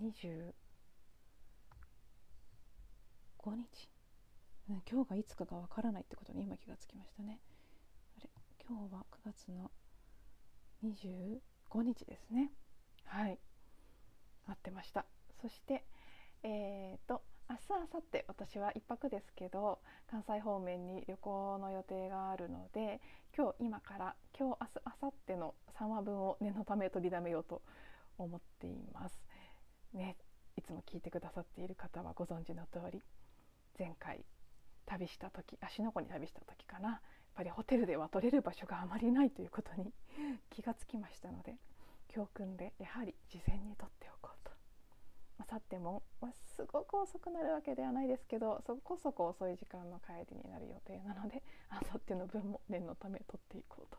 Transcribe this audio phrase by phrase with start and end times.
[0.00, 0.52] 25
[3.54, 3.90] 日、
[4.70, 7.38] うん、今日がいつかがわからないってことに今気がつきましたね。
[8.16, 8.30] あれ？
[8.66, 9.70] 今日は9月の
[10.82, 12.50] 25日ですね。
[13.04, 13.38] はい。
[14.46, 15.04] 合ってました。
[15.42, 15.84] そして
[16.42, 19.80] えーと、明日明後日私は1泊ですけど
[20.10, 23.00] 関西方面に旅行の予定があるので
[23.36, 27.60] 今日今から今日明日明後日の3話分を念のため取りだめようと
[28.16, 29.22] 思っています。
[29.94, 30.16] ね、
[30.56, 33.02] いつも聞いてくださっている方はご存知の通り
[33.78, 34.24] 前回
[34.86, 36.88] 旅した時芦ノ湖に旅した時かな。
[36.90, 36.98] やっ
[37.34, 39.92] ぱりホテルでは取れる場所があまりないということに
[40.50, 41.56] 気がつきましたので
[42.08, 44.50] 教訓でやはり事前に取っておこうと。
[45.38, 53.98] 明後日も、ま、すごく遅くなるわけではないですけどそこそこ遅い時間の帰りになる予定なので明後日の分も念のため取っていこうと。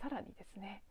[0.00, 0.82] さらにですね、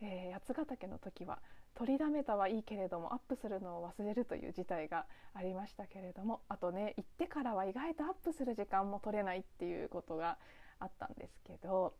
[0.00, 1.40] えー、八ヶ岳の時は
[1.74, 10.38] 取りだめたはいいけれどもアップするのを忘れるという事態がありましたけれどもあとね行ってからは意外とアップする時間も取れないっていうことが
[10.78, 11.94] あったんですけど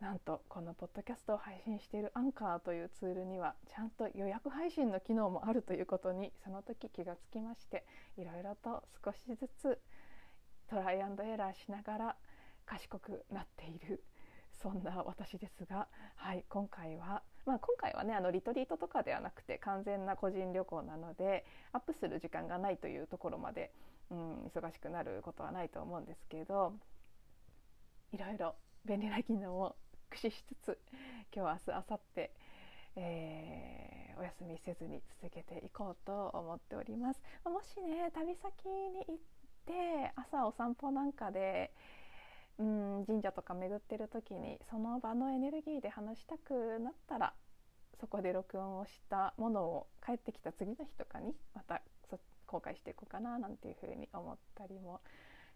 [0.00, 7.84] なんとこのポッドキャストを配信しているアンカーというツールにはちゃんと予約配信の機能もあるということにその時気がつきまして
[8.16, 9.78] いろいろと少しずつ
[10.70, 12.16] トライアンドエラーしながら
[12.64, 14.02] 賢くなっている
[14.62, 23.72] そんな私ですが、はい、今回は、まあ、今回はねあのリトリートとかではなくて完全な個人旅行なのでアップする時間がないというところまで、
[24.10, 26.74] うん、忙しくなることはないと思うんですけど
[28.12, 28.54] いろいろ
[28.84, 29.76] 便利な機能を
[30.10, 30.78] 駆使しつつ
[31.34, 32.30] 今日明日明後日
[32.96, 37.20] えー、お休みせずに続けていこうと思っております。
[37.44, 39.16] もしね旅先に行っ
[39.66, 41.72] て朝お散歩なんかで
[42.60, 47.32] うん神社とか巡ってる時にその場のエネルギーで話したくなったら
[47.98, 51.82] そこで録音をしたものを帰ってきた次の日とかにまた
[52.46, 55.00] 公開していこうかななんていうふうに思ったりも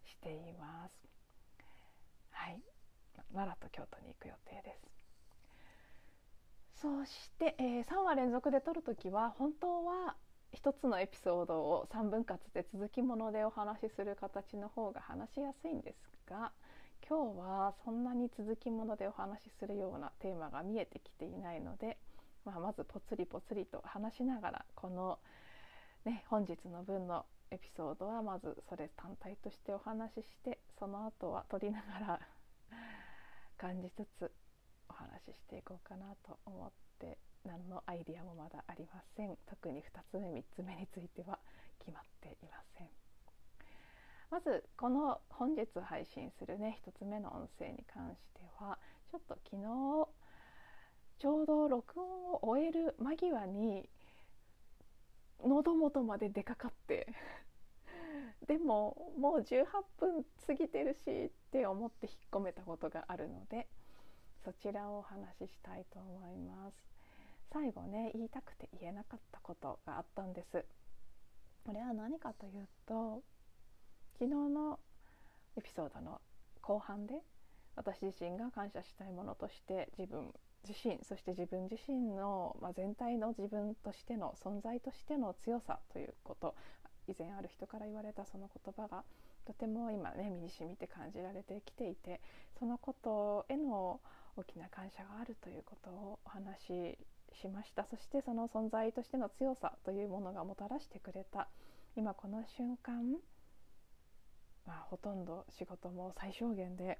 [0.04, 0.94] しています。
[2.30, 2.60] はい
[3.32, 10.16] 奈良と京都に行く予定ですそして、えー、3話連続で撮る時は本当は
[10.54, 15.96] 1つのエピソードを3分割で続きものでお話しする形の方が話しやすいんです
[16.28, 16.52] が
[17.06, 21.98] 今日はそんなに続きものでお話しするようなテーマが見えてきていないので、
[22.46, 25.18] まあ、まずぽつりぽつりと話しながらこの、
[26.06, 32.20] ね、本日の分のエピソードはまずそれ単体としてお話ししてその後は撮りながら
[33.58, 34.32] 感じつつ
[34.88, 39.36] お話ししていこうかなと思って何のアイディアもまだありません。
[39.46, 41.38] 特に2つ目3つ目については
[41.80, 43.03] 決まっていません。
[44.30, 48.78] まずこの本日配信するね1つ目の音声に関しては
[49.10, 49.62] ちょっと昨日
[51.18, 53.88] ちょうど録音を終える間際に
[55.44, 57.06] 喉元まで出かかって
[58.46, 59.66] でももう18
[59.98, 63.68] 分過ぎてるしって思って引っ込めたことがあるので
[64.44, 66.76] そちらをお話ししたいと思います。
[67.50, 70.64] 最後ね言いたくて言えなかったことがあったんです。
[71.64, 73.22] これは何かというと
[74.18, 74.78] 昨日の
[75.56, 76.20] エピソードの
[76.62, 77.14] 後半で
[77.76, 80.32] 私自身が感謝したいものとして自分
[80.66, 86.54] 自身そして自分自身の、まあ、全体の自分としての存在としての強さということ
[87.06, 89.04] 以前ある人から言われたその言葉が
[89.44, 92.20] とても今ね身にしみて感じられてきていて
[92.58, 94.00] そのことへの
[94.36, 96.98] 大きな感謝があるということをお話し
[97.40, 97.84] しました。
[97.84, 101.48] そしてその存在としての強さというものがもたらしてくれた。
[101.96, 103.16] 今この瞬間、
[104.66, 106.98] まあ、ほとんど仕事も最小限で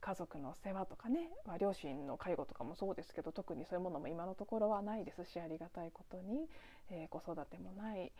[0.00, 6.48] 家族の世話とかね、まあ、両親の介護とかもそうですけど特にそういうものも今のところはないですしありがたいことに、
[6.90, 8.12] えー、子育てもない。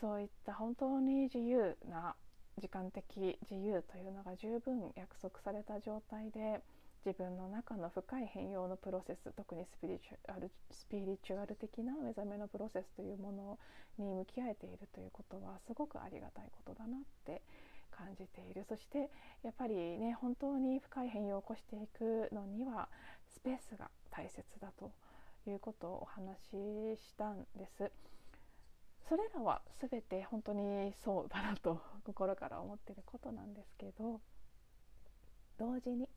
[0.00, 2.14] そういった本当に自由な
[2.58, 6.60] 時間的自由というのが十分約束された状態で
[7.06, 13.58] 自分の中の深い変容のプロセス特にスピリチュアルスピリチュアル的な目覚めのプロセスというもの
[13.96, 17.42] に向き合えているということはすごくありがたいことだなって
[17.92, 19.08] 感じているそして
[19.44, 22.88] やっぱりね本当に深い変容を起こしていくのには
[23.32, 24.90] スペースが大切だと
[25.48, 27.88] いうことをお話ししたんです。
[29.08, 34.20] それらは全て本当にそうだなと心から思ってることなんですけど
[35.58, 36.08] 同時に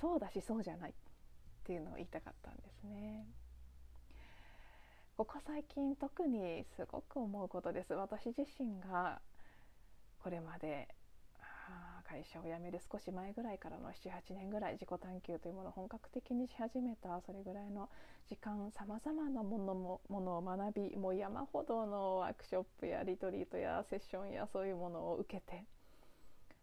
[0.00, 0.94] そうだしそうじゃないっ
[1.64, 3.26] ていうのを言いたかったんですね。
[5.16, 9.20] ここ最近特にすごく思うことです私自身が
[10.22, 10.88] これまで
[12.10, 17.88] 会社を辞める少し前ぐらいからの78年ぐらい自己探求というものを本格的にし始めたそれぐらいの
[18.28, 25.64] 時間さまざまなものもものを学びもう山ほどのワークショップやリトリートやセッションやそういうものを受けて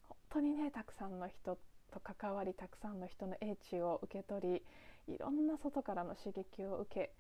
[0.09, 1.57] 本当にねたくさんの人
[1.91, 4.61] と関わりたくさんの人の英知を受け取
[5.07, 7.11] りいろんな外からの刺激を受け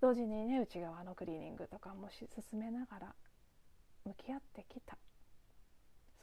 [0.00, 3.14] 同時にね内側のクリーニングとかも進めながら
[4.04, 4.96] 向き合ってきた。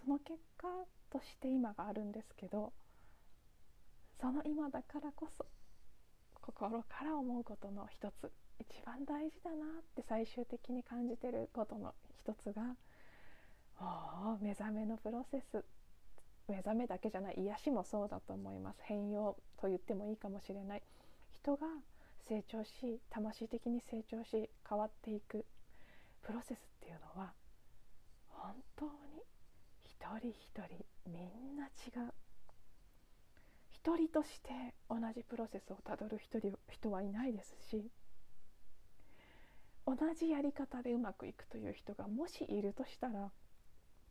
[0.04, 0.68] その結果
[1.10, 2.74] として今があるんですけど
[4.22, 5.46] その今だからこそ
[6.42, 12.76] 心から思うことの一つ一番大事だなって最終的に感じてることの一つが
[13.80, 15.64] おお目覚めのプロセス。
[16.48, 20.84] 目覚めだけじゃない癒しもそうだと思います変容と言ってもいいかもしれない
[21.32, 21.68] 人が
[22.28, 25.46] 成長し魂的に成長し変わっていく。
[26.24, 27.34] プロセスっていうのは
[28.30, 28.92] 本当に
[29.84, 31.70] 一人一人みんな違
[32.04, 32.12] う。
[33.70, 36.40] 一人として同じプロセスをたどる人
[36.72, 37.92] 人はいないですし
[39.86, 43.30] 同じやり方でうまくいくという人がもしいるとしたら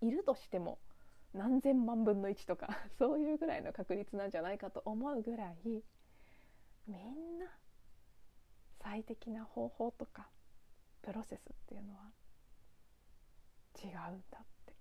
[0.01, 0.79] いるとしても
[1.35, 5.83] 何千万分の1とか そういうぐらいの確率なんじゃないかと思うぐらい
[6.87, 7.47] みんな
[8.81, 10.31] 最適な方法とか
[11.03, 12.13] プロセスっていうのは
[13.83, 14.75] 違うんだって。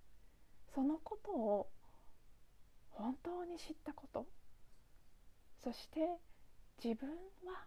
[0.74, 1.70] そのことを
[2.90, 4.28] 本当に知ったこと
[5.64, 6.20] そして
[6.84, 7.10] 自分
[7.46, 7.66] は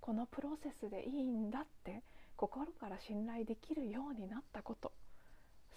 [0.00, 2.02] このプロセスでいいんだって
[2.36, 4.92] 心から信頼できるようになったこと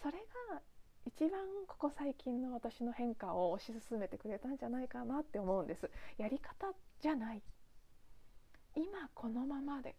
[0.01, 0.19] それ
[0.51, 0.61] が
[1.05, 5.89] 一番ここ最近の私の変化を推し進めてくれたんじゃないかなって思うんです。
[6.17, 7.41] やり方じゃない。
[8.75, 9.95] 今このままで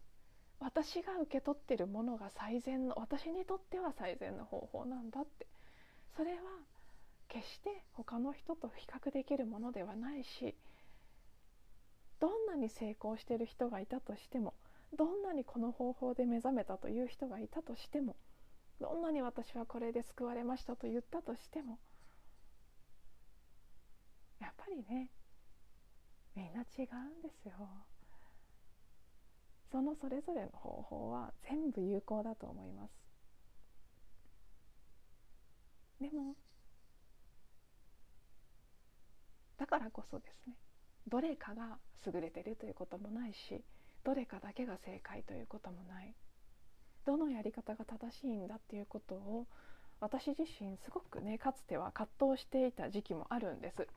[0.59, 5.47] 私が受け取ってるものが最善の私にとっては最善の方法なんだって。
[6.17, 6.37] それは
[7.27, 10.55] 決して他の人と比較できるものではないし
[12.19, 14.55] どんなに成功してる人がいたとしても
[14.97, 18.15] どんなにこの方法で目覚めたという人がいたとしても
[18.79, 21.79] どんなに私はこれで救われましたと言ったとしても
[24.39, 25.09] やっぱりね
[26.35, 27.53] みんな違うんですよ。
[29.71, 32.91] そのそれぞれの方法は全部有効だと思います
[35.99, 36.35] でも
[39.57, 40.53] だからこそですね
[41.07, 43.63] どれかが優れてるということもないし
[44.03, 46.13] どれかだけが正解ということもない
[47.07, 49.47] どのやり方が正しいんだっていうことを
[50.01, 53.87] 私自身すごくねかつては葛藤していた時期もあるんです。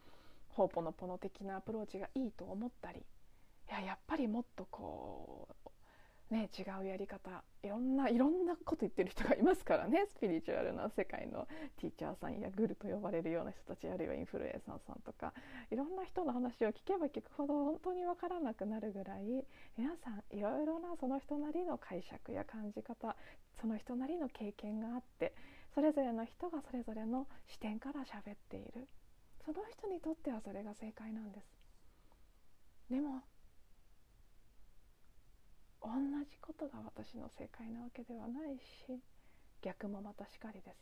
[0.50, 3.02] ホーポのポの的なアプローチがいいと思ったりい
[3.72, 5.70] ややっぱりもっとこう
[6.30, 7.42] ね違うやり方。
[7.62, 10.06] いろんないろんなこと言ってる人がいますからね。
[10.06, 11.46] スピリチュアルな世界の
[11.76, 15.32] ティーチャーさんやグルと呼ばれるような人たちあるいはインフルエンサーさんとか。
[15.70, 19.44] いろんな人の話を聞けば聞くほど本当に分からなくなるぐらい
[19.76, 23.16] 皆さんいろいろなその人なりの解釈や感じ方
[23.60, 25.34] その人なりの経験があって
[25.74, 28.88] それぞれの人がそれぞれの視点から喋っている。
[29.44, 31.46] その人にとってはそれが正解なんです。
[32.90, 33.22] でも
[35.82, 35.90] 同
[36.30, 39.00] じことが私の正解なわけではないし
[39.62, 40.76] 逆もまたしかりです。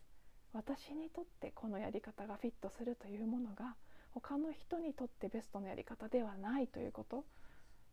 [0.52, 3.76] 私にとってこのやり方がフィットするというものが
[4.12, 7.24] 他の人にとってベストのやり方ではないということ。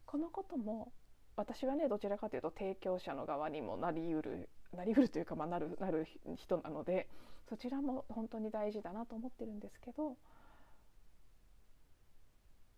[0.05, 0.91] このことも
[1.35, 6.07] 私はねどちらかというと提供者の側にもなりうるなりうるというか、まあ、なるなる
[6.37, 7.09] 人なので
[7.49, 10.15] そちらも本当に大事だなと思ってるんですけど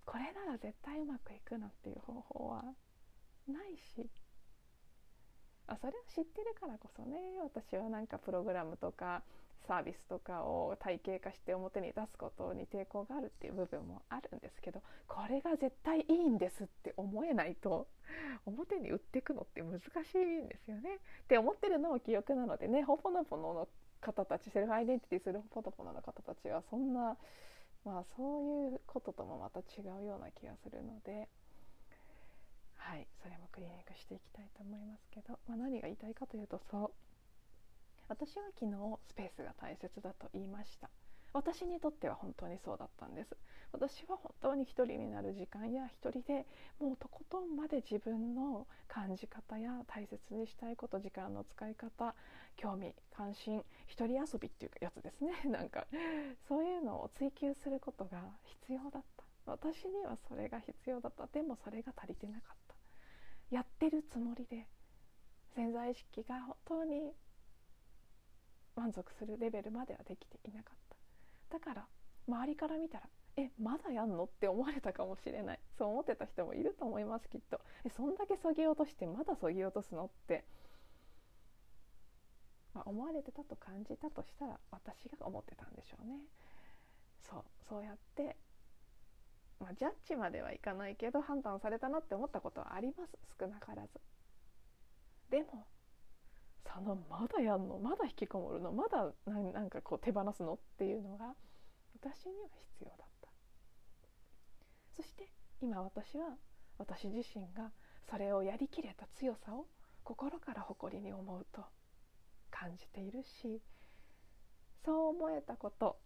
[0.06, 2.64] これなら絶対うまくいくなっていう方法は
[3.48, 4.10] ないし
[5.68, 9.22] あそれを知ってるからこそね私はなんかプログラムとか
[9.68, 17.88] サービスとかを体系化して表に出すことに抵抗があるっていう部分もあるんですけどこれが絶対いいんですって思えないと
[18.46, 20.96] 表に売ってくのって難しいんですよね。
[20.96, 23.68] って思ってるのも記憶なのでねほぽのぽのの
[24.00, 27.18] 方たちセルフアイデンティティするほぽのぽのの方たちはそんな
[27.84, 31.28] まあそういうことともまた違うような気がするので。
[32.88, 36.92] はいそれもクリニングしていきたいと思いますけど、まあ、何が言いたいかというとそう。
[38.08, 38.72] 私は昨日
[39.06, 40.90] スペースが大切だと言いました。
[41.34, 43.36] 私にとっては本当にそうだったんです。
[43.74, 46.46] 私は本当に一人になる時間や一人で
[46.80, 52.16] もうとことんまで自分の感じ方や大切にしたいこと時間の使い方
[52.56, 55.34] 興味関心一人遊びっていうやつですね。
[55.52, 55.86] なんか
[56.48, 58.24] そういうのを追求することが
[58.62, 59.26] 必要だった。
[59.46, 61.28] 私にはそれが必要だった。
[61.28, 62.67] でもそれが足りてなかった。
[63.50, 64.68] やってるつもりで
[65.56, 67.14] 潜在意識が本当に
[68.76, 70.78] 満足するレベルまではできていなかっ
[71.50, 71.58] た。
[71.58, 71.88] だから
[72.28, 75.60] 周りから見たらえまだやんのって思われたかもしれない。
[75.78, 77.62] そう思ってた人もいると思いますきっと。
[77.86, 80.44] えそんだけそぎ落としてまだそぎ落とすのって、
[82.74, 86.16] まあ、思われてたと感じたとしたら私が思ってたんでしょうね。
[87.30, 88.36] そうそうやって、
[89.60, 93.18] まあ、ジャッジまではいかないけど判断されたなって思ったことはあります。
[93.40, 94.00] 少なからず。
[95.30, 95.66] でも
[96.64, 97.80] そのまだやんの？
[97.80, 98.72] まだ引きこもるの？
[98.72, 100.54] まだなんかこう手放すの？
[100.54, 101.34] っていうのが
[102.00, 103.30] 私には必要だった。
[104.96, 106.38] そして今私は
[106.78, 107.72] 私自身が
[108.10, 109.66] それをやりきれた強さを
[110.04, 111.62] 心から誇りに思うと
[112.52, 113.62] 感じているし
[114.86, 115.98] そう思えたこと。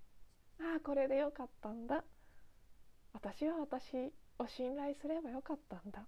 [0.59, 2.03] ああこれでよかったんだ。
[3.13, 6.05] 私は私を信頼すればよかったんだ。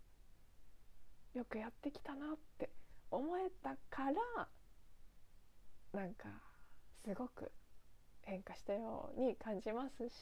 [1.33, 2.69] よくやってきたなって
[3.09, 4.47] 思えたから
[5.93, 6.29] なんか
[7.03, 7.51] すごく
[8.21, 10.13] 変化したように感じますし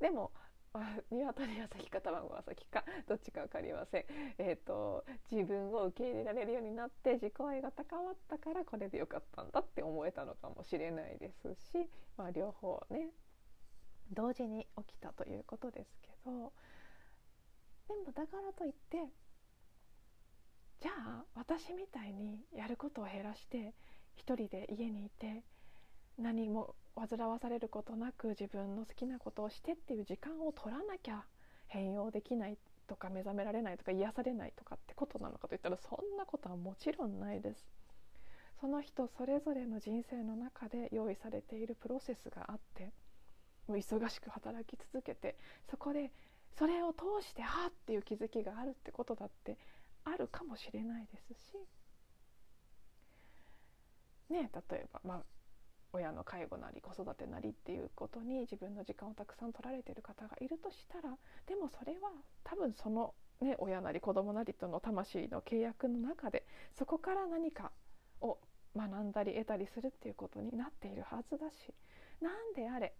[0.00, 0.30] でも
[1.10, 4.04] 鶏は先か卵は先かどっちか分かりません、
[4.38, 13.08] えーと、自分を受け入れられるようになって自己愛が高まったからこれでよかったんだって思えたのかもしれないですし、まあ、両方ね
[14.12, 16.52] 同時に起きたということですけど
[17.88, 18.98] でもだからといって
[20.80, 23.74] じゃあ私みたいにやることを減らして
[24.16, 25.42] 一人で家にいて
[26.18, 31.24] 何も煩わされることなく自分の好きなことをしてっていう時間を取らなきゃ
[31.68, 37.66] 変容できないとか目覚められないとか癒されないとかってことなのかといったらそんなことはもちろんないです。
[38.60, 42.92] その人それぞれの人生の中で用意されているプロセスがあって
[43.68, 45.36] もう忙しく働き続けて
[45.70, 46.10] そこで
[46.58, 49.56] それを通してはっていう気づきがあるってことだって
[50.04, 51.56] あるかもしれないですし。
[54.30, 55.22] ね例えばまあ
[55.92, 62.10] 親の介護なり子育てなりっていうことに自分の時間をたくさん取られてる方がいるとしたらでもそれは
[62.44, 66.44] 多分その、ね、親なり子供なりとの魂の契約の中で
[66.76, 67.72] そこから何か
[68.20, 68.38] を
[68.76, 71.56] 学んだり得たりするっていうことになっているはずだし
[72.20, 72.94] 何であれ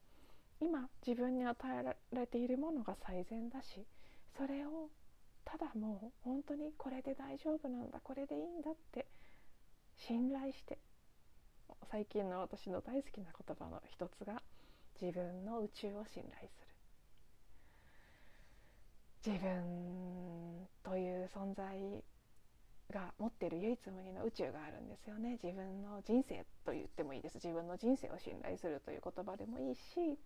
[0.60, 3.86] 今自分に与えられているものが最善だし
[4.36, 4.88] それを
[5.44, 9.06] ただもう本当にこれで大丈夫なんだこれでいいんだって
[9.96, 10.78] 信頼して
[11.90, 14.42] 最近の私の大好きな言葉の一つが
[15.00, 16.68] 自分の宇宙を信頼する。
[19.26, 22.02] 自分という存在
[22.90, 25.38] が持っている唯一無二の宇宙があるんですよね。
[25.42, 27.34] 自分の人生と言ってもいいです。
[27.36, 30.18] 自分の人生を信頼するという言葉でもいいし、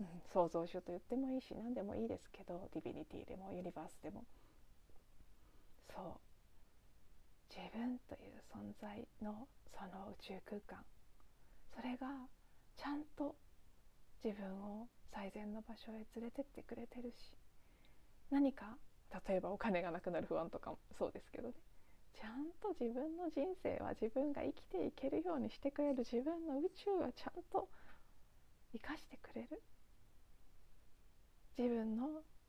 [0.00, 4.24] うん、創造主と言ってもいいし何でもいいですけどディビニティでもユニバースでも。
[5.94, 6.20] そう。
[7.50, 10.84] 自分という存在のその宇宙空間。
[11.74, 12.06] それが
[12.76, 13.36] ちゃんと
[14.24, 17.36] 自分を最善の場所へ連れてってくれてるし。
[18.30, 18.78] 何か
[19.28, 21.54] 例えばお金がなくなる不安とかもそうですけどね。
[22.14, 27.68] ちゃんと自分の人生は自分が生きていけるようにしてくれる自分の宇宙はちゃんと
[28.72, 29.62] 生かしてくれる。
[31.58, 32.06] 自分の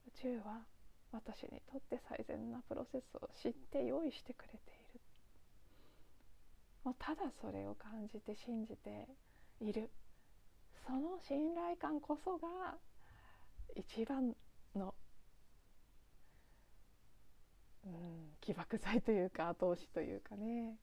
[0.08, 0.66] 宇宙は
[1.12, 5.02] 私にとって最善なプロセスを知って用意してくれている
[6.84, 9.08] もうただそれを感じて信じて
[9.60, 9.90] いる
[10.88, 12.76] その信頼感こそが
[13.76, 14.34] 一番
[14.76, 14.94] の、
[17.86, 17.92] うん、
[18.42, 20.76] 起爆剤というか後押しというかね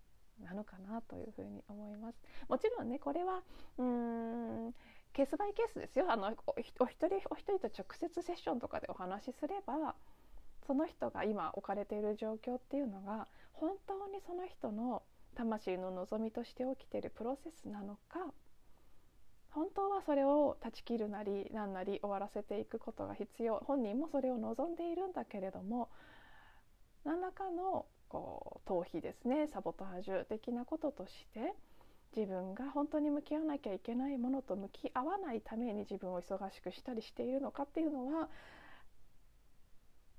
[0.42, 2.18] なのかなというふうに思います。
[2.48, 3.42] もちろんねこれは
[3.78, 4.74] うん
[5.18, 6.06] ケースバイケースですよ。
[6.12, 9.96] あのお一人お一人と直接セッションとかでお話しすれば
[10.64, 15.02] その人が今置かれている状況っていうのが本当にその人の
[15.34, 18.32] 魂の望みとして起きているプロセスなのか
[19.50, 23.56] 本当はそれを断ち切るなり何なり終わらせていくことが必要。
[23.66, 25.88] 本人もそれを望んでいるんだけれども
[27.04, 29.48] 何らかのこう逃避ですね。
[29.48, 31.54] サボタージュ的なこととして
[32.16, 38.28] 自分が本当に向き合わなきゃいけないものと向き合わないために自分を忙しくしたりしているのかっていうのは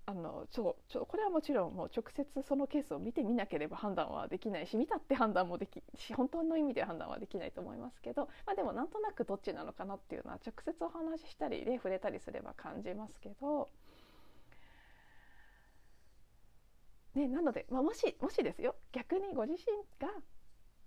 [0.09, 13.69] あのちょちょこれはもちろんもう直接そのケースを見てみなければ判断はできないし見たって判断もできし本当の意味で判断はできないと思いますけど、まあ、でもなんとなくどっちなのかなっていうのは直接お話ししたりで、触れたりすれば感じますけど。
[17.13, 20.13] ね、なので、まあ、もしもしですよ逆にご自身が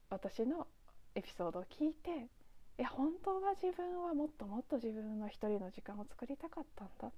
[0.09, 0.67] 私の
[1.15, 2.11] エピソードを聞いて
[2.79, 7.11] いや本当は自分はもっともっと自分の一人の時間を作りたかったんだ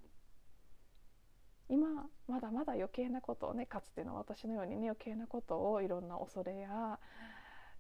[1.69, 6.99] 今まだまだ余計なことをねかつての私のようにね余計なことをいろんな恐れや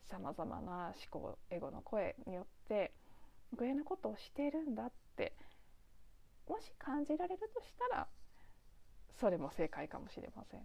[0.09, 2.93] さまざまな思考エゴの声によって
[3.53, 5.35] 余計なことをしているんだって
[6.49, 8.07] もし感じられるとしたら
[9.19, 10.61] それも正解かもしれません。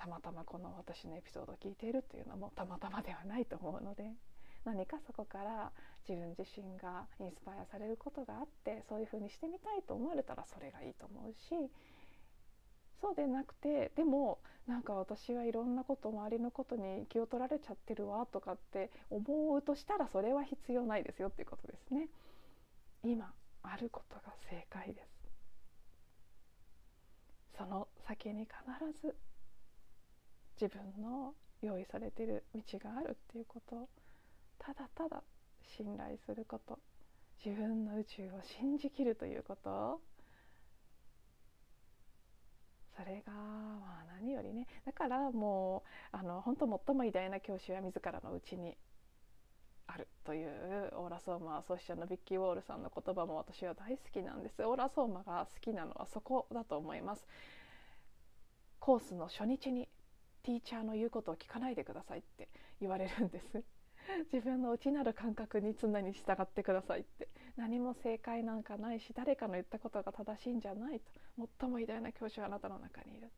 [0.00, 4.04] たまたまこの私のエピソードを聞いているというのもたまたまではないと思うので
[4.64, 5.72] 何かそこから
[6.08, 11.70] 自分自身がインスパイアされることがあってそういうふうにしてみたいと思われたらそれがいいと思うし
[13.02, 22.08] そうでなくてでもなんか私はいろんなこと周りのことに気を取られちゃってるわとかって思うとしたらそれは必要ないですよっていうことですね。
[23.02, 25.10] 今あることが正解です。
[27.56, 29.14] その先に必ず
[30.60, 33.76] 自分の用意されている道があるっていうこと。
[33.76, 33.88] を
[34.58, 35.22] ただただ
[35.76, 36.78] 信頼すること。
[37.44, 40.00] 自分の宇宙を信じきるということ。
[42.94, 44.66] それがまあ何よりね。
[44.84, 48.76] だからもうあの本当最も偉大な教師は自らのうちに。
[49.92, 54.62] あるというオーラソーマ創始者のビッキー・ウォールさんの言葉も私は大好きなんです。
[54.62, 57.26] オーラソーマが好きなのはそこだと思います。
[58.78, 59.88] コースの初日に
[60.42, 62.48] ティーチャーの言うことを聞かないでくださいって
[62.80, 63.62] 言われるんです。
[64.32, 67.28] 自分の内なる感覚に常に従ってくださいって。
[67.56, 71.46] 何も正解なんかないし誰かの言ったことが正しいんじゃないと。
[71.60, 73.30] 最も偉大な教師はあなたの中にいる。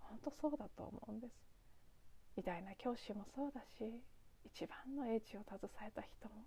[0.00, 1.34] 本当そうだと思うんです。
[2.36, 4.02] 偉大な教師もそうだし
[4.44, 6.44] 一番の英知を携えた人も。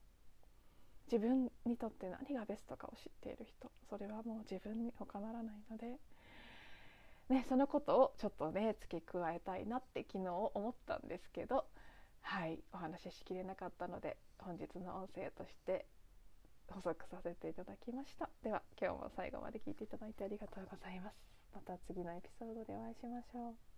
[1.11, 3.71] 自分にとって何がベストかを知っている人。
[3.89, 5.97] それはもう自分に他ならないので。
[7.29, 11.65] ね、そのことをちょっとね付け加えたいなって昨日思ったんですけど
[12.21, 15.85] はいお話ししきれなかったので本日の音声として
[16.67, 18.29] 補足させていただきました。
[18.43, 21.15] では今日も最後まで聞いていただいてありがとうございます。
[21.53, 23.68] また次のエピソードでお会いしましょう。